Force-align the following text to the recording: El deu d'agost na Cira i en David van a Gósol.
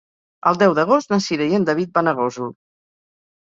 El 0.51 0.55
deu 0.63 0.73
d'agost 0.79 1.13
na 1.15 1.19
Cira 1.27 1.47
i 1.53 1.59
en 1.59 1.69
David 1.69 1.93
van 2.01 2.11
a 2.11 2.17
Gósol. 2.23 2.53